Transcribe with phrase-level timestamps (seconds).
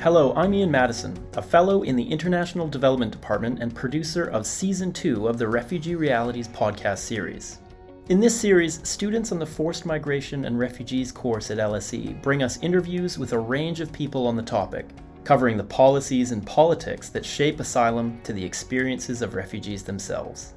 [0.00, 4.92] Hello, I'm Ian Madison, a fellow in the International Development Department and producer of Season
[4.92, 7.58] 2 of the Refugee Realities podcast series.
[8.08, 12.62] In this series, students on the Forced Migration and Refugees course at LSE bring us
[12.62, 14.86] interviews with a range of people on the topic,
[15.24, 20.54] covering the policies and politics that shape asylum to the experiences of refugees themselves.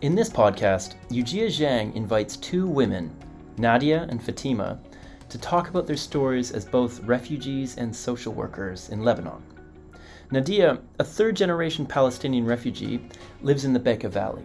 [0.00, 3.14] In this podcast, Yujia Zhang invites two women,
[3.58, 4.80] Nadia and Fatima,
[5.28, 9.42] to talk about their stories as both refugees and social workers in Lebanon.
[10.30, 13.08] Nadia, a third generation Palestinian refugee,
[13.42, 14.44] lives in the Bekaa Valley.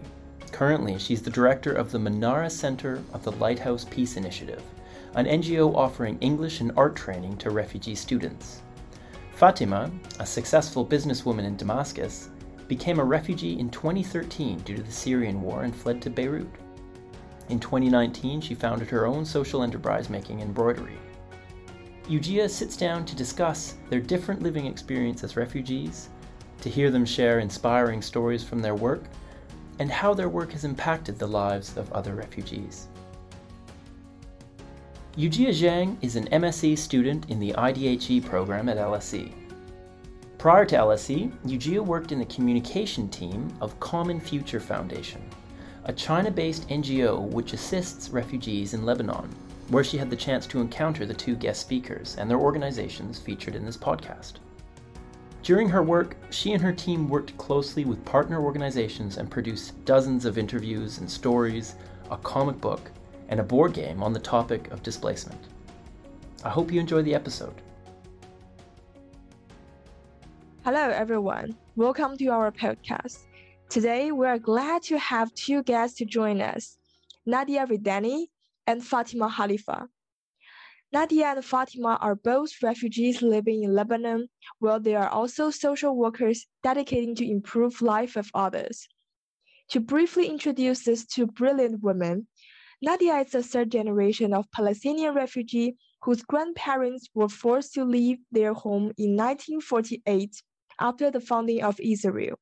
[0.52, 4.62] Currently, she's the director of the Manara Center of the Lighthouse Peace Initiative,
[5.14, 8.62] an NGO offering English and art training to refugee students.
[9.34, 9.90] Fatima,
[10.20, 12.30] a successful businesswoman in Damascus,
[12.68, 16.46] became a refugee in 2013 due to the Syrian war and fled to Beirut.
[17.48, 20.98] In 2019, she founded her own social enterprise making embroidery.
[22.08, 26.08] Yujia sits down to discuss their different living experience as refugees,
[26.60, 29.04] to hear them share inspiring stories from their work,
[29.78, 32.88] and how their work has impacted the lives of other refugees.
[35.16, 39.32] Yujia Zhang is an MSc student in the IDHE program at LSE.
[40.38, 45.22] Prior to LSE, Yujia worked in the communication team of Common Future Foundation,
[45.86, 49.28] a China based NGO which assists refugees in Lebanon,
[49.68, 53.54] where she had the chance to encounter the two guest speakers and their organizations featured
[53.54, 54.34] in this podcast.
[55.42, 60.24] During her work, she and her team worked closely with partner organizations and produced dozens
[60.24, 61.74] of interviews and stories,
[62.10, 62.90] a comic book,
[63.28, 65.40] and a board game on the topic of displacement.
[66.42, 67.60] I hope you enjoy the episode.
[70.64, 71.54] Hello, everyone.
[71.76, 73.18] Welcome to our podcast.
[73.74, 76.78] Today, we are glad to have two guests to join us,
[77.26, 78.26] Nadia Vidani
[78.68, 79.88] and Fatima Khalifa.
[80.92, 84.28] Nadia and Fatima are both refugees living in Lebanon,
[84.60, 88.86] while they are also social workers dedicating to improve life of others.
[89.70, 92.28] To briefly introduce these two brilliant women,
[92.80, 98.52] Nadia is a third generation of Palestinian refugee whose grandparents were forced to leave their
[98.54, 100.30] home in 1948
[100.78, 102.38] after the founding of Israel.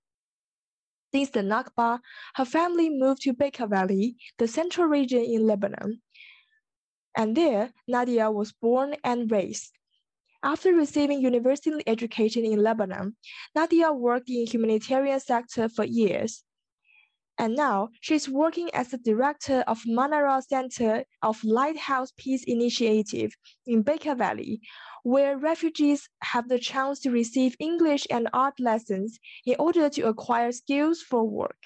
[1.15, 2.01] Since the Nakba,
[2.37, 6.01] her family moved to Bekaa Valley, the central region in Lebanon.
[7.17, 9.73] And there, Nadia was born and raised.
[10.43, 13.17] After receiving university education in Lebanon,
[13.55, 16.43] Nadia worked in humanitarian sector for years.
[17.39, 23.33] And now she's working as the director of Manara Center of Lighthouse Peace Initiative
[23.67, 24.61] in Bekaa Valley,
[25.03, 30.53] where refugees have the chance to receive English and art lessons in order to acquire
[30.53, 31.59] skills for work.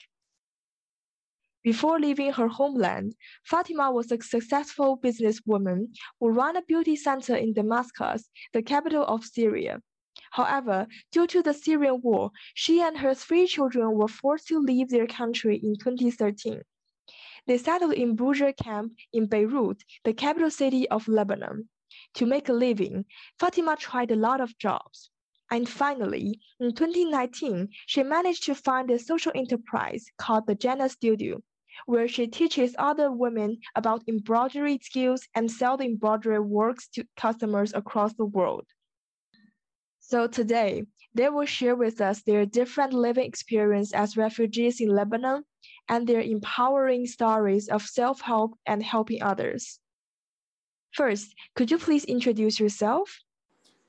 [1.63, 5.89] Before leaving her homeland, Fatima was a successful businesswoman
[6.21, 9.83] who ran a beauty center in Damascus, the capital of Syria.
[10.31, 14.91] However, due to the Syrian war, she and her three children were forced to leave
[14.91, 16.63] their country in 2013.
[17.47, 21.69] They settled in Bourj camp in Beirut, the capital city of Lebanon.
[22.15, 23.05] To make a living,
[23.39, 25.11] Fatima tried a lot of jobs.
[25.51, 31.43] And finally, in 2019, she managed to find a social enterprise called the Jannah Studio,
[31.85, 37.73] where she teaches other women about embroidery skills and sell the embroidery works to customers
[37.75, 38.67] across the world.
[40.01, 45.45] So today, they will share with us their different living experience as refugees in Lebanon
[45.89, 49.81] and their empowering stories of self-help and helping others.
[50.97, 53.21] First, could you please introduce yourself?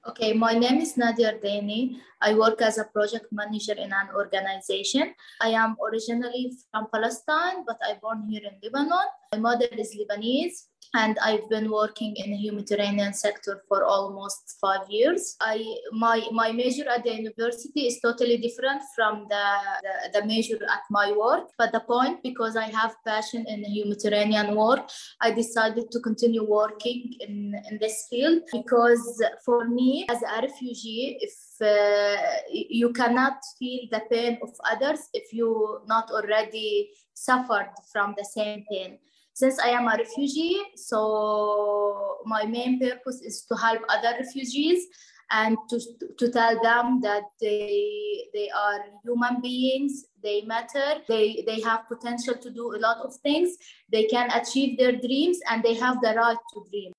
[0.09, 2.03] Okay, my name is Nadia Deni.
[2.21, 5.13] I work as a project manager in an organization.
[5.41, 9.07] I am originally from Palestine, but I born here in Lebanon.
[9.33, 14.89] My mother is Lebanese and I've been working in the humanitarian sector for almost five
[14.89, 15.35] years.
[15.41, 19.45] I my my major at the university is totally different from the,
[19.83, 21.49] the, the major at my work.
[21.57, 24.89] But the point, because I have passion in the humanitarian work,
[25.21, 31.17] I decided to continue working in, in this field because for me as a refugee,
[31.21, 32.17] if Uh,
[32.49, 38.63] you cannot feel the pain of others if you not already suffered from the same
[38.69, 38.99] pain
[39.37, 44.87] since I am a refugee, so my main purpose is to help other refugees
[45.29, 45.79] and to,
[46.17, 52.33] to tell them that they, they are human beings, they matter, they, they have potential
[52.33, 53.57] to do a lot of things,
[53.91, 56.91] they can achieve their dreams, and they have the right to dream.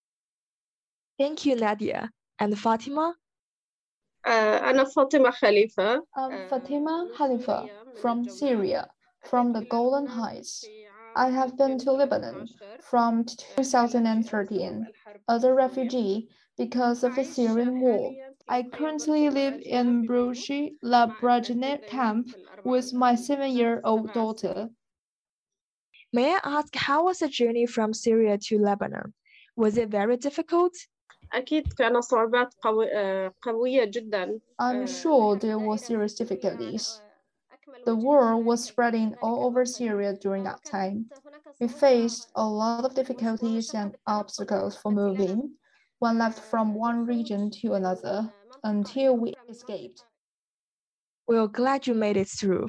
[1.19, 2.09] Thank you, Nadia.
[2.39, 3.17] And Fatima?
[4.27, 4.85] anna
[6.17, 7.69] I'm Fatima Khalifa um,
[8.01, 8.89] from Syria,
[9.25, 10.65] from the Golan Heights.
[11.17, 12.49] I have been to Lebanon
[12.81, 14.87] from 2013
[15.29, 18.15] as a refugee because of the Syrian war.
[18.49, 20.51] I currently live in Bourj
[20.83, 22.29] el Barajneh camp
[22.65, 24.69] with my seven-year-old daughter.
[26.13, 29.13] May I ask, how was the journey from Syria to Lebanon?
[29.57, 30.73] Was it very difficult?
[31.34, 32.54] أكيد كان صعوبات
[33.42, 34.40] قوية جدا.
[34.62, 37.02] I'm sure there were serious difficulties.
[37.86, 41.06] The war was spreading all over Syria during that time.
[41.60, 45.58] We faced a lot of difficulties and obstacles for moving.
[46.00, 48.30] One left from one region to another
[48.64, 50.04] until we escaped.
[51.28, 52.68] We're glad you made it through.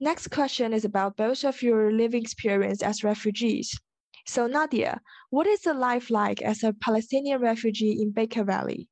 [0.00, 3.76] Next question is about both of your living experience as refugees.
[4.25, 8.87] So Nadia, what is the life like as a Palestinian refugee in Bekaa Valley?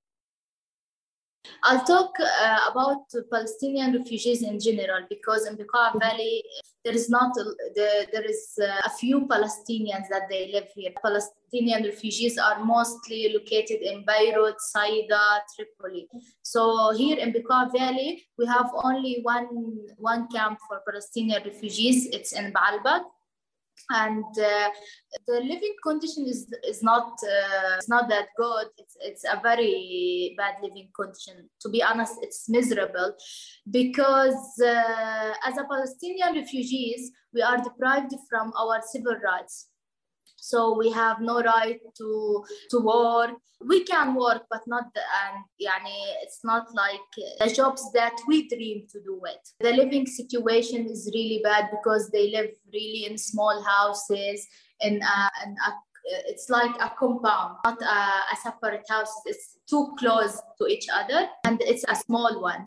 [1.63, 6.44] I'll talk uh, about Palestinian refugees in general because in Bekaa Valley
[6.83, 7.44] there is not a,
[7.75, 10.92] the, there is uh, a few Palestinians that they live here.
[11.01, 16.07] Palestinian refugees are mostly located in Beirut, Saida, Tripoli.
[16.42, 19.48] So here in Bekaa Valley we have only one
[19.98, 22.07] one camp for Palestinian refugees.
[22.07, 23.04] It's in Baalbek
[23.89, 24.69] and uh,
[25.28, 28.68] the living condition is is not uh, it's not that good.
[28.78, 31.50] It's it's a very bad living condition.
[31.62, 33.16] To be honest it's miserable
[33.69, 39.68] because uh, as a palestinian refugees we are deprived from our civil rights
[40.41, 43.31] so we have no right to to work
[43.67, 46.99] we can work but not the, and yani, it's not like
[47.39, 52.09] the jobs that we dream to do it the living situation is really bad because
[52.09, 54.47] they live really in small houses
[54.81, 55.71] in a, in a
[56.03, 59.13] it's like a compound, not a, a separate house.
[59.25, 62.65] It's too close to each other, and it's a small one.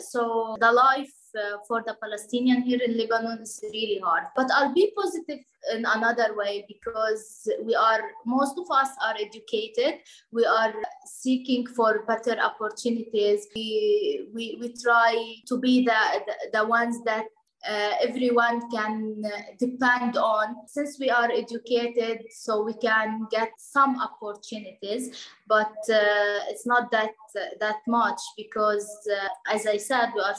[0.00, 4.24] So the life uh, for the Palestinian here in Lebanon is really hard.
[4.34, 5.40] But I'll be positive
[5.72, 10.00] in another way because we are most of us are educated.
[10.32, 10.74] We are
[11.04, 13.46] seeking for better opportunities.
[13.54, 17.26] We we, we try to be the, the, the ones that
[17.68, 20.56] uh, everyone can uh, depend on.
[20.66, 27.14] Since we are educated so we can get some opportunities but uh, it's not that
[27.38, 30.36] uh, that much because uh, as i said we are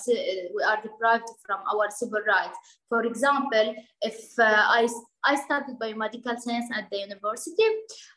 [0.55, 2.57] we are deprived from our civil rights.
[2.89, 4.87] For example if uh, i
[5.25, 7.67] I studied biomedical science at the university,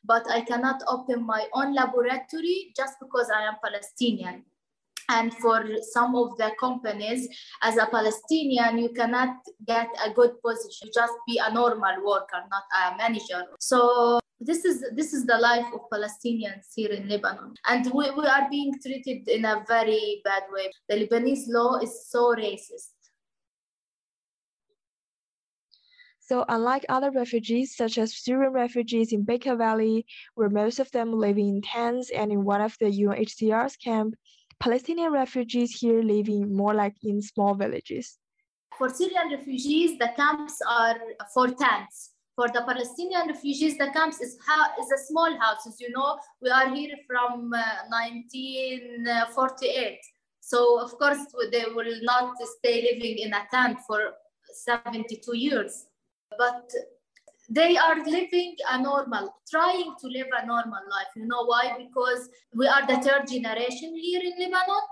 [0.05, 4.45] but I cannot open my own laboratory just because I am Palestinian
[5.17, 7.29] and for some of the companies
[7.63, 9.37] as a palestinian you cannot
[9.67, 10.89] get a good position.
[10.95, 13.43] Just be a normal worker not a manager.
[13.59, 17.55] So this is this is the life of palestinians here in lebanon.
[17.69, 20.71] And we, we are being treated in a very bad way.
[20.89, 22.95] The lebanese law is so racist.
[26.31, 31.13] So unlike other refugees, such as Syrian refugees in Bekaa Valley, where most of them
[31.13, 34.15] live in tents and in one of the UNHCR's camp,
[34.61, 38.19] Palestinian refugees here living more like in small villages.
[38.77, 40.97] For Syrian refugees, the camps are
[41.35, 42.11] for tents.
[42.37, 45.81] For the Palestinian refugees, the camps is, is a small houses.
[45.81, 49.99] You know, we are here from uh, 1948.
[50.41, 51.19] So, of course,
[51.53, 54.13] they will not stay living in a tent for
[54.53, 55.87] 72 years.
[56.39, 56.71] But
[57.51, 61.09] they are living a normal, trying to live a normal life.
[61.17, 61.75] You know why?
[61.77, 64.83] Because we are the third generation here in Lebanon.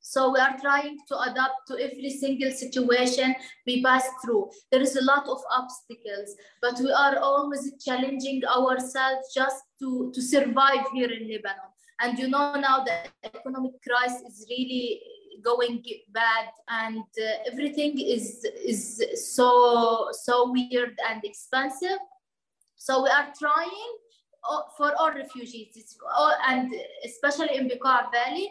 [0.00, 3.34] So we are trying to adapt to every single situation
[3.66, 4.50] we pass through.
[4.70, 10.20] There is a lot of obstacles, but we are always challenging ourselves just to, to
[10.20, 11.70] survive here in Lebanon.
[12.00, 15.00] And you know now the economic crisis is really
[15.44, 19.02] going bad and uh, everything is is
[19.36, 22.00] so so weird and expensive.
[22.76, 23.92] So we are trying
[24.76, 25.96] for all refugees.
[26.16, 26.74] All, and
[27.04, 28.50] especially in Bekaa Valley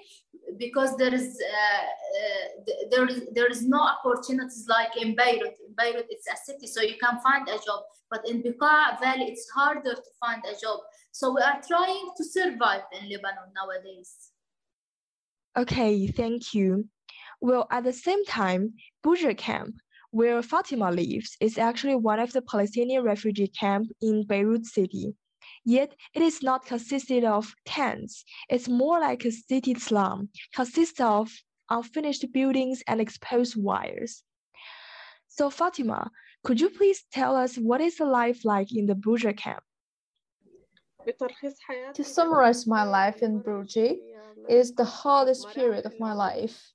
[0.58, 1.84] because there is uh,
[2.22, 5.56] uh, there is there is no opportunities like in Beirut.
[5.68, 7.84] In Beirut it's a city so you can find a job.
[8.10, 10.80] But in Bekaa Valley it's harder to find a job.
[11.12, 14.33] So we are trying to survive in Lebanon nowadays
[15.56, 16.90] Okay, thank you.
[17.40, 18.74] Well, at the same time,
[19.06, 19.76] Bourj camp,
[20.10, 25.14] where Fatima lives, is actually one of the Palestinian refugee camp in Beirut city.
[25.64, 28.26] Yet it is not consisted of tents.
[28.50, 31.32] It's more like a city slum, consists of
[31.70, 34.24] unfinished buildings and exposed wires.
[35.28, 36.10] So Fatima,
[36.44, 39.64] could you please tell us what is the life like in the Bourj camp?
[41.96, 44.02] To summarize my life in Bruji,
[44.48, 46.74] is the hardest period of my life.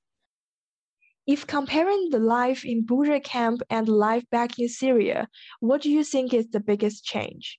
[1.26, 5.28] If comparing the life in Buja camp and life back in Syria,
[5.60, 7.58] what do you think is the biggest change?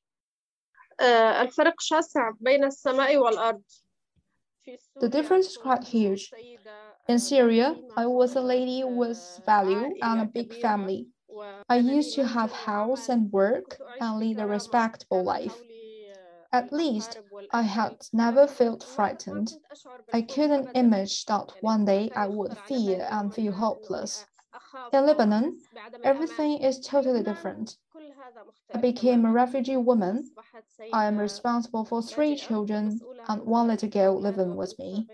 [5.00, 6.34] The difference is quite huge.
[7.08, 11.08] In Syria, I was a lady with value and a big family.
[11.70, 15.64] I used to have house and work and lead a respectable life.
[16.52, 17.18] At least
[17.52, 19.58] I had never felt frightened.
[20.12, 24.26] I couldn't imagine that one day I would fear and feel hopeless.
[24.92, 25.62] In Lebanon,
[26.04, 27.78] everything is totally different.
[28.74, 30.32] I became a refugee woman.
[30.92, 35.08] I am responsible for three children and one little girl living with me.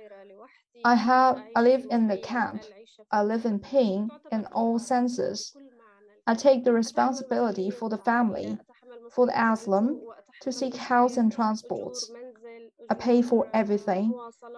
[0.83, 2.63] I have I live in the camp.
[3.11, 5.53] I live in pain in all senses.
[6.27, 8.57] I take the responsibility for the family,
[9.09, 10.01] for the asylum,
[10.44, 11.96] to seek house and transport.
[12.90, 14.12] I pay for everything.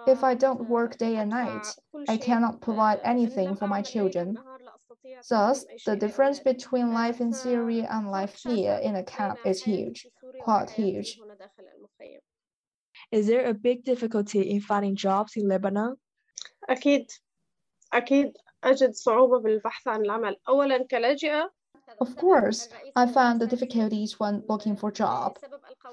[0.07, 1.67] If I don't work day and night,
[2.09, 4.39] I cannot provide anything for my children.
[5.29, 10.07] Thus, the difference between life in Syria and life here in a camp is huge,
[10.41, 11.19] quite huge.
[13.11, 15.97] Is there a big difficulty in finding jobs in Lebanon?
[16.71, 17.07] أكيد
[17.93, 18.33] أكيد
[18.65, 21.51] أجد صعوبة بالبحث عن العمل أولا كلاجئة
[22.01, 25.39] Of course, I found the difficulties when looking for job.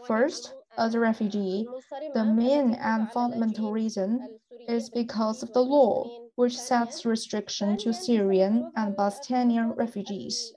[0.06, 1.68] First, as a refugee,
[2.14, 8.72] the main and fundamental reason is because of the law, which sets restriction to Syrian
[8.76, 10.52] and Palestinian refugees.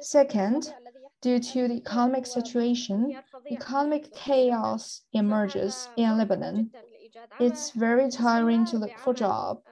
[0.00, 0.74] Second,
[1.20, 3.16] due to the economic situation,
[3.50, 6.70] economic chaos emerges in Lebanon.
[7.38, 9.62] It's very tiring to look for job.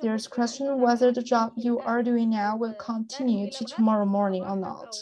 [0.00, 4.56] There's question whether the job you are doing now will continue to tomorrow morning or
[4.56, 4.94] not.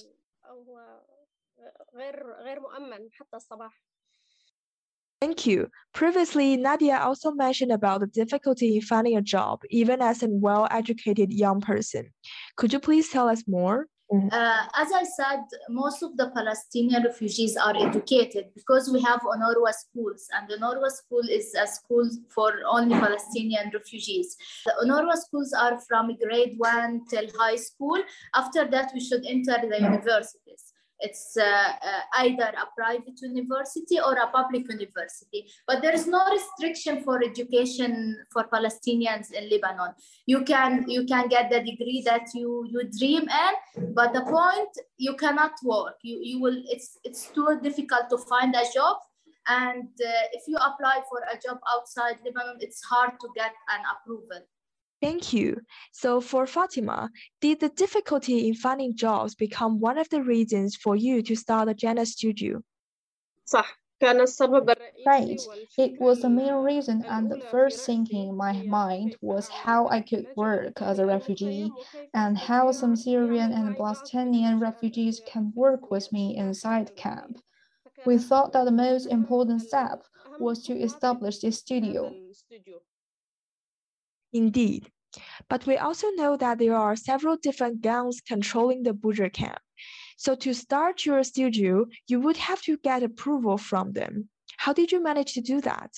[5.20, 5.70] Thank you.
[5.94, 10.68] Previously, Nadia also mentioned about the difficulty in finding a job, even as a well
[10.70, 12.12] educated young person.
[12.56, 13.86] Could you please tell us more?
[14.12, 19.72] Uh, as I said, most of the Palestinian refugees are educated because we have UNRWA
[19.72, 24.36] schools, and the UNRWA school is a school for only Palestinian refugees.
[24.66, 27.96] The UNRWA schools are from grade one till high school.
[28.34, 30.74] After that, we should enter the universities.
[31.00, 36.22] It's uh, uh, either a private university or a public university, but there is no
[36.30, 39.92] restriction for education for Palestinians in Lebanon.
[40.26, 44.70] You can you can get the degree that you you dream in, but the point
[44.96, 45.96] you cannot work.
[46.02, 48.96] You you will it's it's too difficult to find a job,
[49.48, 53.82] and uh, if you apply for a job outside Lebanon, it's hard to get an
[53.92, 54.46] approval.
[55.04, 55.61] Thank you.
[55.92, 60.96] So for Fatima, did the difficulty in finding jobs become one of the reasons for
[60.96, 62.62] you to start the Janus studio?
[65.06, 65.40] Right.
[65.76, 70.00] It was the main reason and the first thing in my mind was how I
[70.00, 71.76] could work as a refugee
[72.12, 77.38] and how some Syrian and Palestinian refugees can work with me inside camp.
[78.04, 80.04] We thought that the most important step
[80.38, 82.16] was to establish this studio.
[84.36, 84.91] الاستوديو Indeed.
[85.50, 89.62] But we also know that there are several different gangs controlling the Buja camp.
[90.17, 94.13] So to start your studio, you would have to get approval from them.
[94.57, 95.91] How did you manage to do that?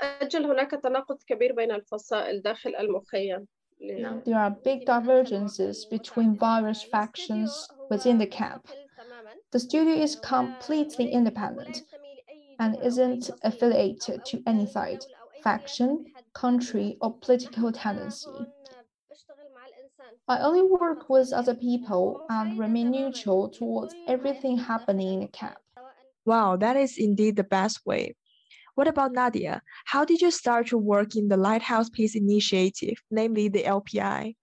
[0.00, 3.46] أجل هناك تناقض كبير بين الفصائل داخل المخيم
[3.80, 8.68] ل- There are big divergences between various factions within the camp.
[9.52, 11.82] The studio is completely independent
[12.58, 15.02] and isn't affiliated to any side,
[15.42, 18.29] faction, country, or political tendency.
[20.27, 25.57] I only work with other people and remain neutral towards everything happening in the camp.
[26.25, 28.15] Wow, that is indeed the best way.
[28.75, 29.61] What about Nadia?
[29.85, 34.35] How did you start to work in the Lighthouse Peace Initiative, namely the LPI?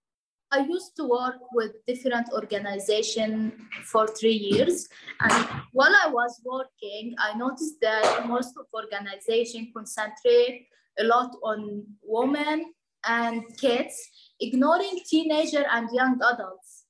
[0.51, 3.53] I used to work with different organizations
[3.83, 4.87] for three years.
[5.21, 10.67] And while I was working, I noticed that most of organizations concentrate
[10.99, 12.73] a lot on women
[13.07, 13.95] and kids,
[14.39, 16.85] ignoring teenager and young adults.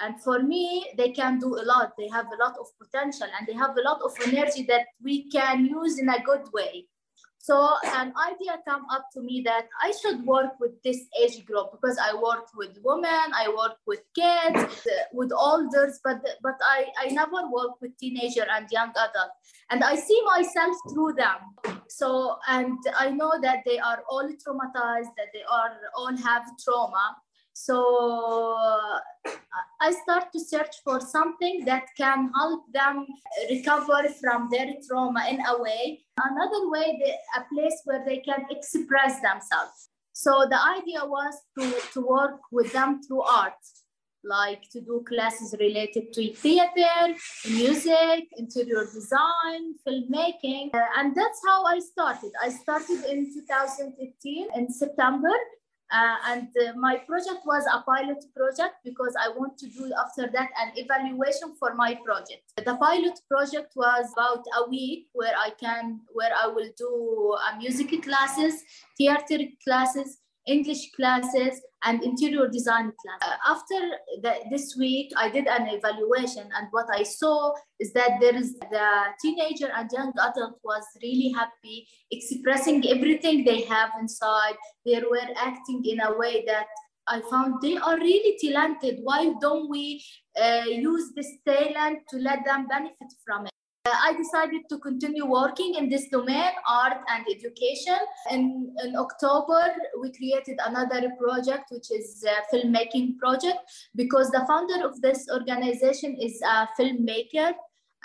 [0.00, 1.92] And for me, they can do a lot.
[1.98, 5.28] They have a lot of potential and they have a lot of energy that we
[5.30, 6.86] can use in a good way.
[7.48, 11.72] So an idea come up to me that I should work with this age group
[11.72, 16.88] because I worked with women, I worked with kids, uh, with elders, but but I,
[17.00, 19.32] I never worked with teenager and young adult.
[19.70, 21.80] And I see myself through them.
[21.88, 27.16] So and I know that they are all traumatized, that they are all have trauma.
[27.60, 27.76] So
[29.80, 33.04] I start to search for something that can help them
[33.50, 36.04] recover from their trauma in a way.
[36.22, 39.90] Another way, a place where they can express themselves.
[40.12, 43.62] So the idea was to, to work with them through art,
[44.22, 47.14] like to do classes related to theater,
[47.50, 50.70] music, interior design, filmmaking.
[50.74, 52.30] Uh, and that's how I started.
[52.40, 55.34] I started in 2015 in September
[55.90, 60.30] uh, and uh, my project was a pilot project because I want to do after
[60.32, 62.52] that an evaluation for my project.
[62.56, 67.56] The pilot project was about a week where I can, where I will do a
[67.56, 68.62] music classes,
[68.98, 70.18] theater classes,
[70.48, 73.20] English classes, and interior design class.
[73.22, 73.80] Uh, after
[74.22, 78.58] the, this week, I did an evaluation, and what I saw is that there is
[78.58, 78.88] the
[79.22, 84.56] teenager and young adult was really happy, expressing everything they have inside.
[84.84, 86.66] They were acting in a way that
[87.06, 88.98] I found they are really talented.
[89.02, 90.02] Why don't we
[90.40, 93.52] uh, use this talent to let them benefit from it?
[93.88, 97.96] Uh, I decided to continue working in this domain, art and education.
[98.30, 99.62] In, in October,
[100.00, 103.58] we created another project, which is a filmmaking project,
[103.94, 107.52] because the founder of this organization is a filmmaker.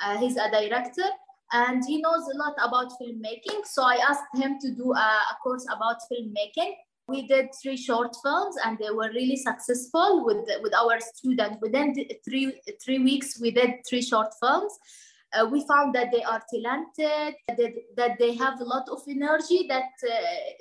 [0.02, 1.10] Uh, he's a director
[1.52, 3.66] and he knows a lot about filmmaking.
[3.66, 6.74] So I asked him to do a, a course about filmmaking.
[7.08, 11.58] We did three short films and they were really successful with, with our students.
[11.62, 14.72] Within three, three weeks, we did three short films
[15.34, 19.66] uh, we found that they are talented, that, that they have a lot of energy
[19.68, 20.16] that uh,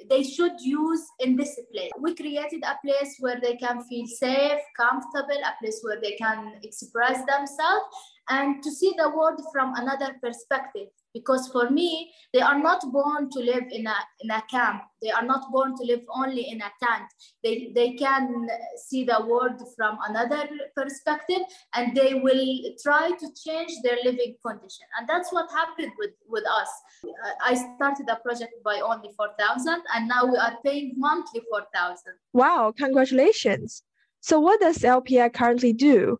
[0.08, 1.90] they should use in this place.
[1.98, 6.54] We created a place where they can feel safe, comfortable, a place where they can
[6.62, 7.84] express themselves
[8.28, 10.88] and to see the world from another perspective.
[11.14, 14.82] Because for me they are not born to live in a, in a camp.
[15.02, 17.04] They are not born to live only in a tent.
[17.44, 18.48] They, they can
[18.88, 21.42] see the world from another perspective
[21.74, 24.86] and they will try to change their living condition.
[24.98, 26.68] And that's what happened with, with us.
[27.04, 27.10] Uh,
[27.44, 31.98] I started a project by only 4000 and now we are paying monthly 4000
[32.32, 33.82] wow congratulations.
[34.20, 36.18] So what does lpi currently do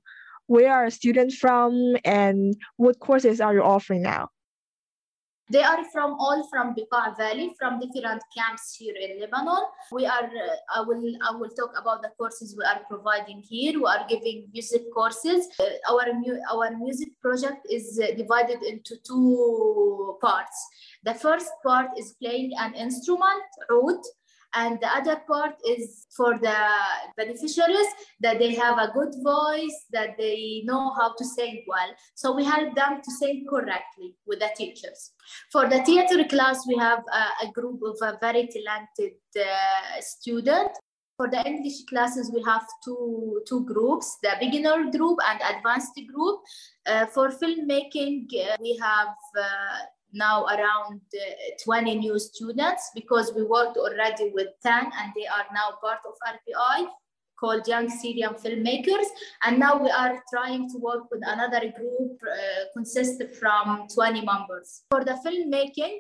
[0.53, 1.73] where are students from
[2.05, 4.29] and what courses are you offering now
[5.53, 9.65] they are from all from Bekaa Valley, from different camps here in Lebanon.
[9.91, 13.75] We are, uh, I will, I will talk about the courses we are providing here.
[13.75, 15.49] We are giving music courses.
[15.61, 20.57] Uh, our, mu- our music project is uh, divided into two parts.
[21.05, 24.01] The first part is playing an instrument, oud,
[24.55, 26.57] and the other part is for the
[27.17, 27.87] beneficiaries
[28.21, 31.91] that they have a good voice that they know how to sing well.
[32.15, 35.13] So we help them to sing correctly with the teachers.
[35.51, 40.71] For the theater class we have a, a group of a very talented uh, student.
[41.19, 46.41] For the English classes, we have two, two groups, the beginner group and advanced group.
[46.87, 49.79] Uh, for filmmaking, uh, we have uh,
[50.13, 55.47] now around uh, 20 new students because we worked already with 10 and they are
[55.55, 56.87] now part of RPI
[57.39, 59.09] called Young Syrian Filmmakers.
[59.45, 64.83] And now we are trying to work with another group uh, consisted from 20 members.
[64.91, 65.99] For the filmmaking,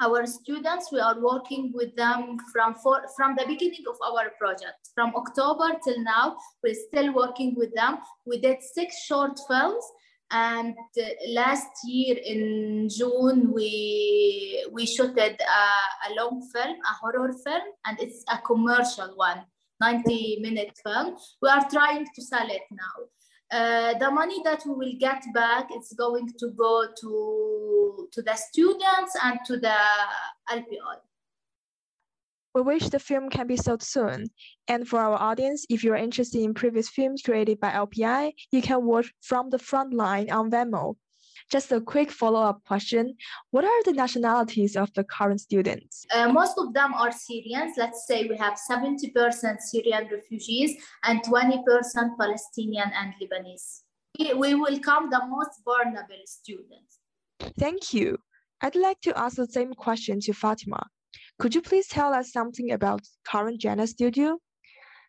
[0.00, 4.90] our students, we are working with them from, for, from the beginning of our project.
[4.94, 7.98] From October till now, we're still working with them.
[8.26, 9.84] We did six short films
[10.32, 15.36] and uh, last year in June, we we shot a,
[16.08, 19.42] a long film, a horror film, and it's a commercial one,
[19.80, 21.16] 90 minute film.
[21.42, 22.96] We are trying to sell it now.
[23.52, 28.34] Uh, the money that we will get back is going to go to to the
[28.34, 29.76] students and to the
[30.50, 30.96] LPI.
[32.54, 34.26] We wish the film can be sold soon.
[34.68, 38.84] And for our audience, if you're interested in previous films created by LPI, you can
[38.84, 40.96] watch From the Front Line on Vimeo.
[41.50, 43.16] Just a quick follow-up question.
[43.50, 46.06] What are the nationalities of the current students?
[46.14, 47.74] Uh, most of them are Syrians.
[47.76, 51.64] Let's say we have 70% Syrian refugees and 20%
[52.18, 53.80] Palestinian and Lebanese.
[54.18, 56.98] We, we welcome the most vulnerable students.
[57.58, 58.18] Thank you.
[58.60, 60.86] I'd like to ask the same question to Fatima.
[61.41, 64.39] Could you please tell us something about current Jannah Studio?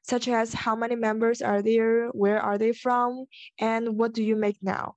[0.03, 3.27] Such as how many members are there, where are they from,
[3.59, 4.95] and what do you make now?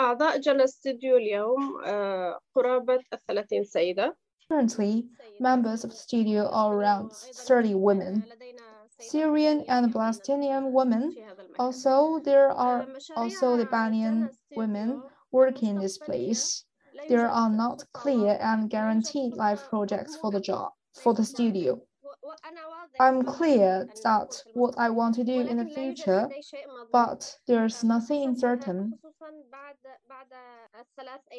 [0.00, 1.82] أعضاء جنى ستوديو اليوم
[2.56, 4.14] قرابة الثلاثين سيدة.
[4.48, 5.04] Currently,
[5.40, 8.24] members of the studio are around 30 women.
[8.98, 11.14] Syrian and Palestinian women.
[11.58, 12.86] Also, there are
[13.16, 16.64] also Lebanese women working in this place
[17.09, 21.81] there are not clear and guaranteed life projects for the job for the studio.
[22.99, 26.29] I'm clear that what I want to do in the future,
[26.91, 28.97] but there's nothing certain.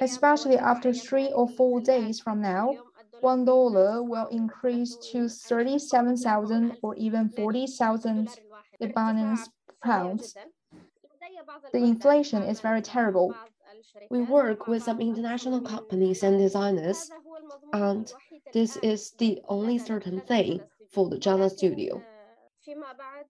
[0.01, 2.77] Especially after three or four days from now,
[3.21, 8.29] one dollar will increase to 37,000 or even 40,000
[8.81, 9.49] Lebanese
[9.83, 10.37] pounds.
[11.73, 13.35] The inflation is very terrible.
[14.11, 17.11] We work with some international companies and designers,
[17.73, 18.13] and
[18.53, 22.03] this is the only certain thing for the Jana studio.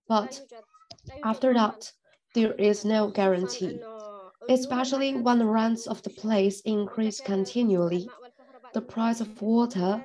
[0.09, 0.40] But
[1.23, 1.92] after that,
[2.35, 3.81] there is no guarantee,
[4.49, 8.09] especially when the rents of the place increase continually.
[8.73, 10.05] The price of water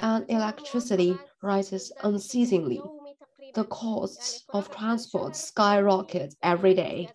[0.00, 2.80] and electricity rises unceasingly.
[3.54, 7.10] The costs of transport skyrocket every day.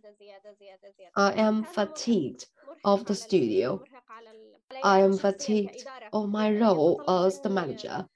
[1.16, 2.46] I am fatigued
[2.85, 3.83] of the studio.
[4.83, 8.07] I am fatigued of my role as the manager.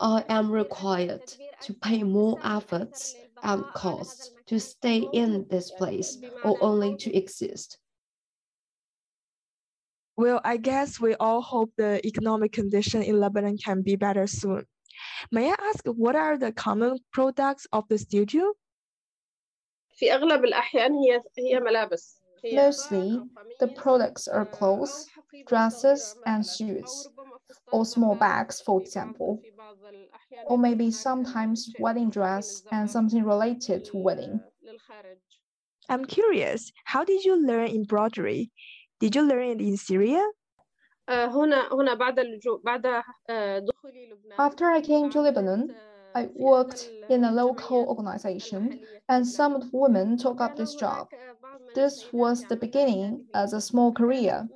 [0.00, 1.26] I am required
[1.62, 7.78] to pay more efforts and costs to stay in this place or only to exist.
[10.16, 14.64] Well, I guess we all hope the economic condition in Lebanon can be better soon.
[15.30, 18.54] May I ask what are the common products of the studio?
[19.98, 22.21] في أغلب الأحيان هي هي ملابس.
[22.51, 23.25] Mostly,
[23.59, 25.11] the products are clothes,
[25.45, 27.09] dresses, and shoes,
[27.71, 29.43] or small bags, for example,
[30.45, 34.45] or maybe sometimes wedding dress and something related to wedding.
[35.87, 38.51] I'm curious, how did you learn embroidery?
[38.99, 40.25] Did you learn it in Syria?
[44.37, 45.79] After I came to Lebanon,
[46.13, 48.79] I worked in a local organization,
[49.09, 51.09] and some of the women took up this job.
[51.75, 54.47] This was the beginning as a small career.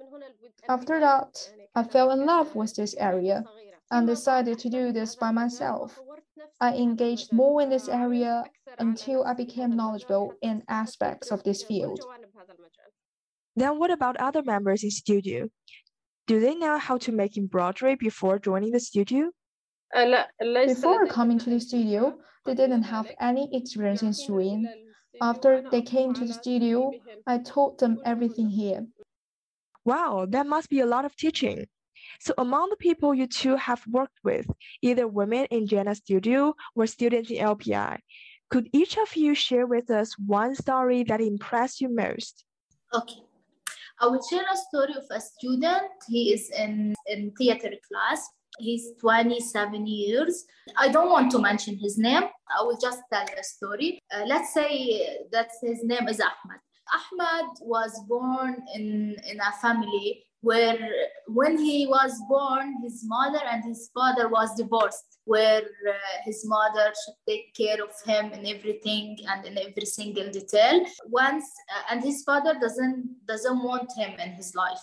[0.69, 3.43] After that, I fell in love with this area
[3.91, 5.99] and decided to do this by myself.
[6.59, 8.43] I engaged more in this area
[8.79, 12.01] until I became knowledgeable in aspects of this field.
[13.55, 15.49] Then, what about other members in studio?
[16.27, 19.31] Do they know how to make embroidery before joining the studio?
[20.67, 24.67] Before coming to the studio, they didn't have any experience in sewing,
[25.21, 26.91] after they came to the studio,
[27.25, 28.85] I taught them everything here.
[29.85, 31.67] Wow, that must be a lot of teaching.
[32.19, 34.47] So among the people you two have worked with,
[34.81, 37.99] either women in Jannah Studio or students in LPI,
[38.49, 42.45] could each of you share with us one story that impressed you most?
[42.93, 43.21] Okay.
[43.99, 45.91] I will share a story of a student.
[46.07, 48.27] He is in, in theater class.
[48.59, 50.45] He's 27 years.
[50.77, 52.23] I don't want to mention his name.
[52.23, 53.99] I will just tell the story.
[54.13, 56.61] Uh, let's say that his name is Ahmed.
[56.93, 60.77] Ahmed was born in, in a family where
[61.27, 65.93] when he was born, his mother and his father was divorced, where uh,
[66.23, 70.85] his mother should take care of him in everything and in every single detail.
[71.07, 74.79] Once uh, and his father doesn't doesn't want him in his life.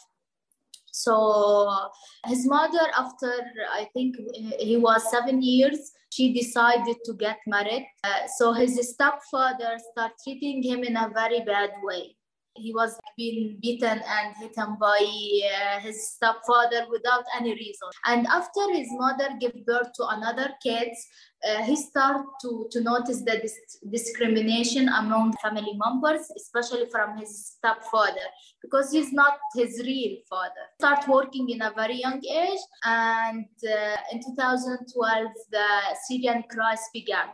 [0.96, 1.88] So
[2.24, 3.32] his mother, after
[3.72, 4.14] I think
[4.60, 7.88] he was seven years, she decided to get married.
[8.04, 12.14] Uh, so his stepfather started treating him in a very bad way.
[12.56, 17.88] He was being beaten and hit him by uh, his stepfather without any reason.
[18.06, 21.06] And after his mother gave birth to another kids,
[21.46, 27.56] uh, he started to, to notice the dis- discrimination among family members, especially from his
[27.56, 28.28] stepfather,
[28.62, 30.64] because he's not his real father.
[30.80, 35.66] Start working in a very young age, and uh, in 2012, the
[36.06, 37.28] Syrian crisis began.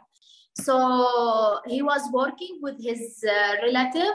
[0.55, 4.15] So he was working with his uh, relative,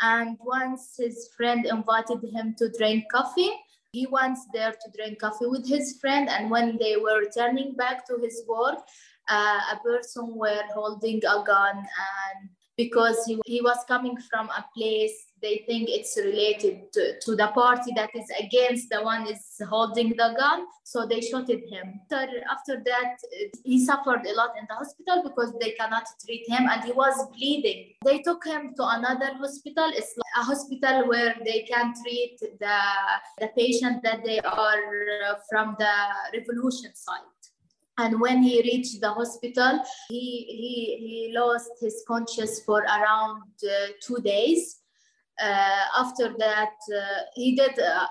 [0.00, 3.50] and once his friend invited him to drink coffee,
[3.92, 6.28] he went there to drink coffee with his friend.
[6.28, 8.78] And when they were returning back to his work,
[9.28, 14.64] uh, a person were holding a gun and because he, he was coming from a
[14.76, 19.60] place they think it's related to, to the party that is against the one is
[19.68, 20.64] holding the gun.
[20.84, 22.00] So they shot at him.
[22.10, 26.48] After, after that uh, he suffered a lot in the hospital because they cannot treat
[26.48, 27.92] him and he was bleeding.
[28.04, 29.90] They took him to another hospital.
[29.94, 32.78] It's like a hospital where they can treat the,
[33.40, 34.82] the patient that they are
[35.28, 35.92] uh, from the
[36.38, 37.20] revolution side
[37.98, 40.74] and when he reached the hospital he he,
[41.06, 44.78] he lost his conscious for around uh, two days.
[45.42, 48.06] Uh, after that uh, he did uh,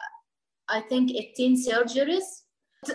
[0.69, 2.43] i think 18 surgeries.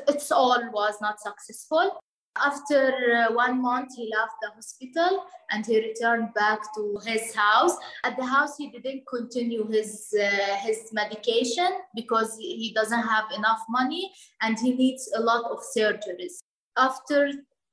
[0.09, 2.01] It's all was not successful.
[2.37, 2.83] After
[3.15, 7.77] uh, one month he left the hospital and he returned back to his house.
[8.05, 13.63] At the house he didn't continue his uh, his medication because he doesn't have enough
[13.69, 16.37] money and he needs a lot of surgeries
[16.77, 17.33] after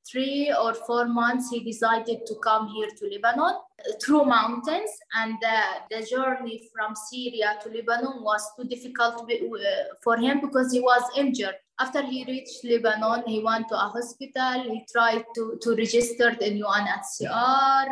[0.10, 3.56] three or four months, he decided to come here to Lebanon.
[3.80, 9.56] Uh, through mountains and the, the journey from Syria to Lebanon was too difficult uh,
[10.04, 14.64] for him because he was injured after he reached Lebanon, he went to a hospital.
[14.64, 17.88] He tried to, to register in UNHCR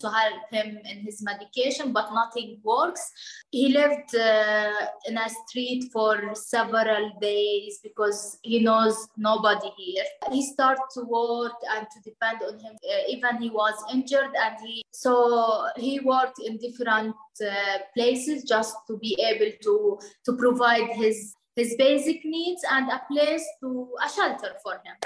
[0.00, 3.02] to help him in his medication, but nothing works.
[3.50, 10.04] He lived uh, in a street for several days because he knows nobody here.
[10.30, 12.76] He started to work and to depend on him.
[12.82, 17.14] Uh, even he was injured, and he so he worked in different
[17.46, 23.02] uh, places just to be able to to provide his his basic needs and a
[23.10, 24.96] place to a shelter for him.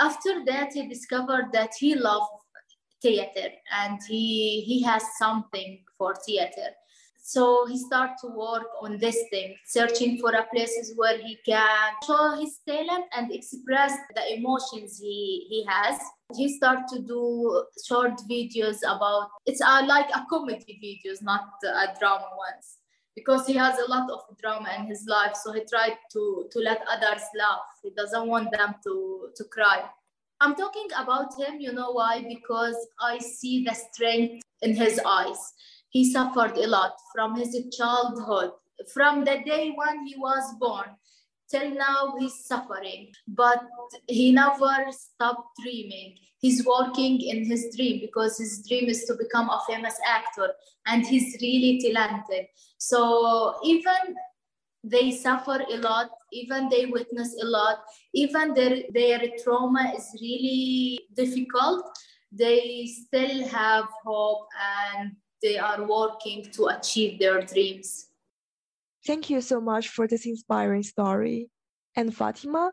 [0.00, 2.30] After that, he discovered that he loved
[3.02, 6.70] theater and he he has something for theater.
[7.24, 11.92] So he started to work on this thing, searching for a places where he can
[12.04, 16.00] show his talent and express the emotions he, he has.
[16.36, 21.96] He started to do short videos about it's uh, like a comedy videos, not a
[22.00, 22.78] drama ones
[23.14, 26.58] because he has a lot of drama in his life so he tried to to
[26.60, 27.66] let others laugh.
[27.82, 29.84] He doesn't want them to to cry.
[30.40, 32.24] I'm talking about him you know why?
[32.26, 35.52] Because i see the strength in his eyes.
[35.90, 38.52] He suffered a lot from his childhood
[38.92, 40.96] from the day when he was born
[41.52, 43.12] till now he's suffering.
[43.28, 43.62] But
[44.08, 46.16] he never stopped dreaming.
[46.38, 50.52] He's working in his dream because his dream is to become a famous actor
[50.86, 52.46] and he's really talented.
[52.78, 54.16] So even
[54.84, 57.84] they suffer a lot even they witness a lot
[58.14, 61.86] even their, their trauma is really difficult
[62.32, 64.48] they still have hope
[64.96, 68.08] and they are working to achieve their dreams
[69.06, 71.50] Thank you so much for this inspiring story.
[71.96, 72.72] And Fatima?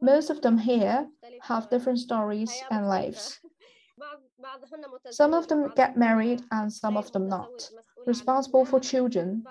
[0.00, 1.08] Most of them here
[1.42, 3.40] have different stories and lives.
[5.10, 7.70] Some of them get married and some of them not,
[8.06, 9.44] responsible for children.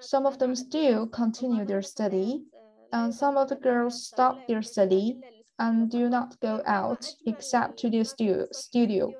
[0.00, 2.44] Some of them still continue their study,
[2.92, 5.18] and some of the girls stop their study
[5.58, 8.04] and do not go out except to the
[8.52, 9.14] studio.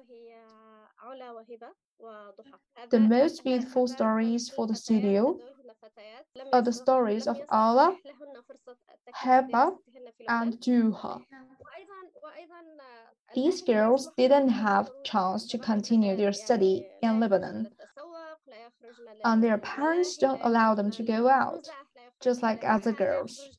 [2.91, 5.39] The most beautiful stories for the studio
[6.53, 7.97] are the stories of Ala,
[9.15, 9.77] Heba,
[10.29, 11.23] and Juha.
[13.35, 17.69] These girls didn't have chance to continue their study in Lebanon,
[19.25, 21.69] and their parents don't allow them to go out,
[22.21, 23.51] just like other girls.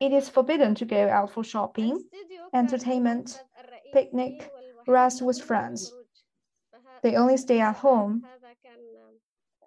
[0.00, 2.04] It is forbidden to go out for shopping,
[2.54, 3.42] entertainment,
[3.92, 4.50] picnic,
[4.86, 5.92] rest with friends.
[7.02, 8.24] They only stay at home.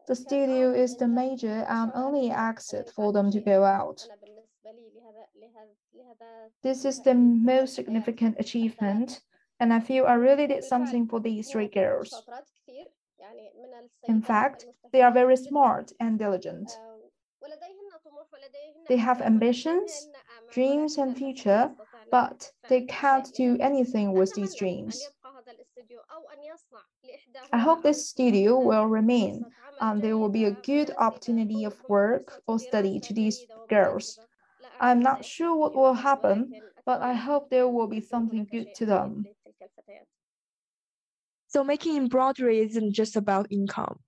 [0.07, 4.07] The studio is the major and only exit for them to go out.
[6.63, 9.21] This is the most significant achievement,
[9.59, 12.23] and I feel I really did something for these three girls.
[14.07, 16.71] In fact, they are very smart and diligent.
[18.87, 20.09] They have ambitions,
[20.51, 21.71] dreams, and future,
[22.10, 25.08] but they can't do anything with these dreams.
[27.52, 29.44] I hope this studio will remain
[29.80, 34.18] and there will be a good opportunity of work or study to these girls.
[34.80, 36.52] I'm not sure what will happen,
[36.86, 39.24] but I hope there will be something good to them.
[41.48, 43.98] So making embroidery isn't just about income.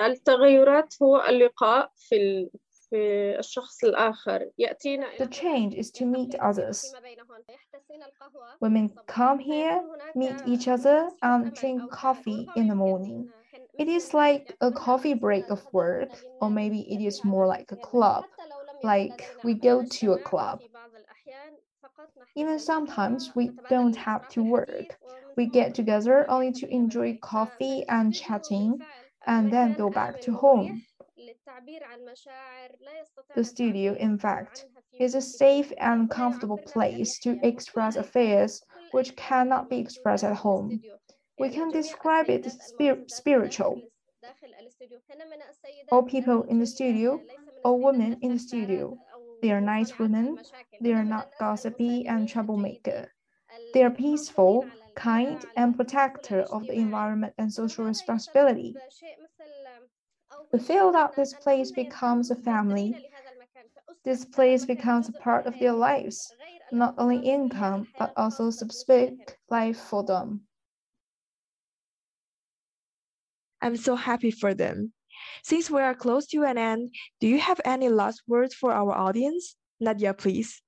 [0.00, 2.48] التغيرات هو اللقاء في
[2.90, 6.94] في الشخص الآخر يأتينا The change is to meet others.
[8.60, 9.80] Women come here,
[10.14, 13.30] meet each other, and drink coffee in the morning.
[13.78, 17.76] It is like a coffee break of work, or maybe it is more like a
[17.76, 18.24] club,
[18.82, 20.60] like we go to a club.
[22.36, 24.98] Even sometimes we don't have to work.
[25.36, 28.86] We get together only to enjoy coffee and chatting,
[29.26, 30.82] and then go back to home.
[33.35, 34.65] The studio, in fact,
[34.99, 40.81] is a safe and comfortable place to express affairs which cannot be expressed at home.
[41.37, 43.81] We can describe it as spir spiritual.
[45.91, 47.21] All people in the studio,
[47.63, 48.97] all women in the studio,
[49.41, 50.37] they are nice women,
[50.81, 53.11] they are not gossipy and troublemaker.
[53.73, 58.75] They are peaceful, kind, and protector of the environment and social responsibility.
[60.51, 62.95] We feel that this place becomes a family.
[64.05, 66.33] This place becomes a part of their lives,
[66.71, 70.41] not only income, but also specific life for them.
[73.61, 74.93] I'm so happy for them.
[75.43, 78.91] Since we are close to an end, do you have any last words for our
[78.91, 79.55] audience?
[79.79, 80.61] Nadia, please.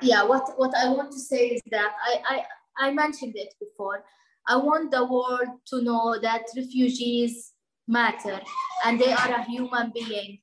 [0.00, 2.44] Yeah, what, what I want to say is that I,
[2.78, 4.04] I, I mentioned it before.
[4.46, 7.53] I want the world to know that refugees
[7.86, 8.40] matter
[8.84, 10.38] and they are a human being.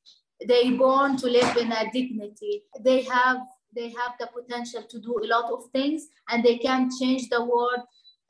[0.48, 2.64] They born to live in a dignity.
[2.80, 3.38] They have
[3.74, 7.44] they have the potential to do a lot of things and they can change the
[7.44, 7.80] world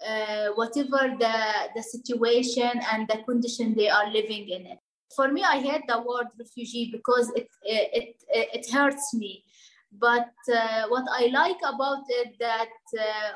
[0.08, 1.34] uh, whatever the,
[1.76, 4.80] the situation and the condition they are living in it.
[5.15, 9.43] For me, I hate the word refugee because it, it, it, it hurts me.
[9.91, 13.32] But uh, what I like about it that uh,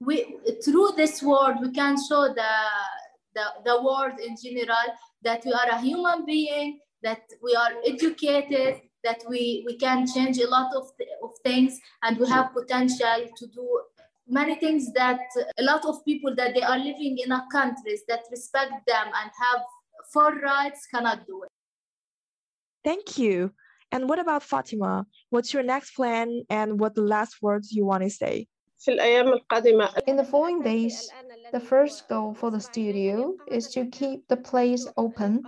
[0.00, 2.52] we through this word we can show the,
[3.38, 4.88] the, the world in general
[5.22, 10.38] that we are a human being, that we are educated, that we, we can change
[10.38, 10.84] a lot of,
[11.22, 13.80] of things and we have potential to do
[14.28, 15.20] many things that
[15.58, 19.30] a lot of people that they are living in our countries that respect them and
[19.42, 19.62] have
[20.12, 21.50] full rights cannot do it.
[22.84, 23.52] Thank you.
[23.90, 25.06] And what about Fatima?
[25.30, 28.48] What's your next plan and what the last words you want to say?
[28.77, 31.09] في الأيام القادمة In the following days,
[31.51, 35.43] the first goal for the studio is to keep the place open,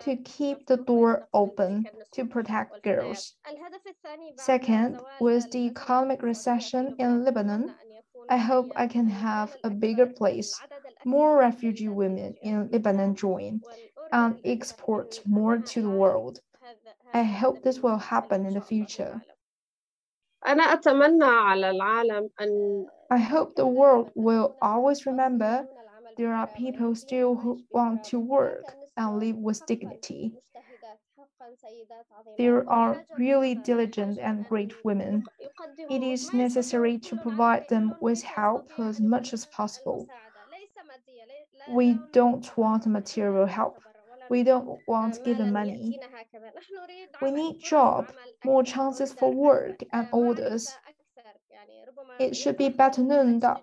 [0.00, 3.36] to keep the door open, to protect girls.
[4.36, 7.74] Second, with the economic recession in Lebanon,
[8.28, 10.60] I hope I can have a bigger place,
[11.04, 13.60] more refugee women in Lebanon join,
[14.12, 16.40] and export more to the world.
[17.12, 19.22] I hope this will happen in the future.
[20.46, 25.66] أنا أتمنى على العالم أن I hope the world will always remember
[26.16, 30.32] there are people still who want to work and live with dignity.
[32.38, 35.24] There are really diligent and great women.
[35.88, 40.06] It is necessary to provide them with help as much as possible.
[41.68, 43.78] We don't want material help.
[44.29, 45.99] We don't want given money.
[47.21, 48.11] We need job,
[48.43, 50.77] more chances for work and orders.
[52.19, 53.61] It should be better known that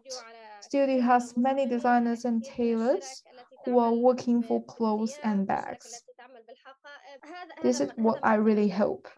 [0.60, 3.22] Studio has many designers and tailors
[3.64, 6.02] who are working for clothes and bags.
[7.62, 9.08] This is what I really hope.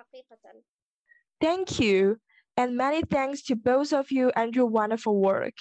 [1.41, 2.21] Thank you.
[2.57, 5.55] And many thanks to both of you and your wonderful work.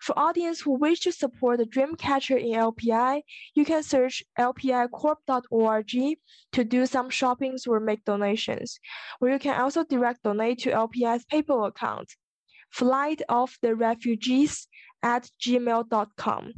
[0.00, 3.22] For audience who wish to support the Dreamcatcher in LPI,
[3.54, 5.90] you can search lpicorp.org
[6.52, 8.78] to do some shoppings or make donations,
[9.20, 12.12] or you can also direct donate to LPI's PayPal account,
[12.70, 14.68] flight of the refugees
[15.02, 16.52] at gmail.com.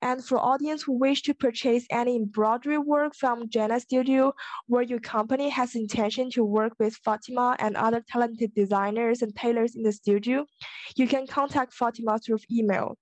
[0.00, 4.32] And for audience who wish to purchase any embroidery work from Jana Studio,
[4.66, 9.74] where your company has intention to work with Fatima and other talented designers and tailors
[9.74, 10.46] in the studio,
[10.94, 12.96] you can contact Fatima through email.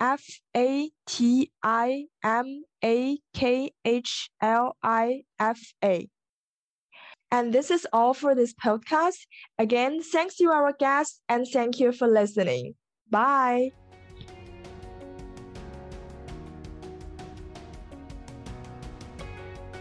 [0.00, 0.24] F
[0.56, 6.08] A T I M A K H L I F A.
[7.30, 9.18] And this is all for this podcast.
[9.58, 12.74] Again, thanks to our guests and thank you for listening.
[13.10, 13.72] Bye.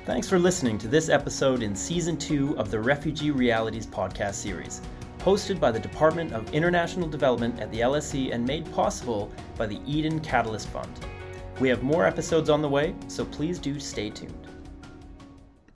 [0.05, 4.81] Thanks for listening to this episode in Season 2 of the Refugee Realities podcast series,
[5.19, 9.81] hosted by the Department of International Development at the LSE and made possible by the
[9.85, 10.91] Eden Catalyst Fund.
[11.59, 14.46] We have more episodes on the way, so please do stay tuned.